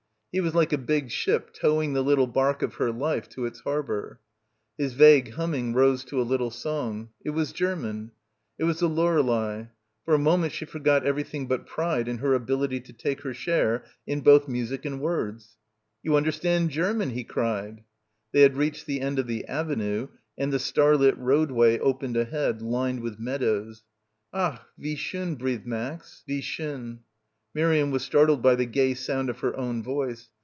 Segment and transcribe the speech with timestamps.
[0.33, 3.59] He was like a big ship towing the little barque of her life to its
[3.59, 4.21] harbour.
[4.77, 7.09] His vague humming rose to a little song.
[7.21, 8.11] It 6 3 PILGRIMAGE was German.
[8.57, 9.65] It was the Lorelei.
[10.05, 13.83] For a moment she forgot everything but pride in her ability to take her share
[14.07, 15.57] in both music and words.
[16.01, 17.83] "You understand German!" he cried.
[18.31, 20.07] They had reached the end of the avenue
[20.37, 23.83] and the starlit roadway opened ahead, lined with meadows.
[24.33, 26.23] "Ach, wie schon," breathed Max.
[26.25, 26.99] "Wie schon."
[27.53, 30.29] Miriam was startled by the gay sound of her own voice.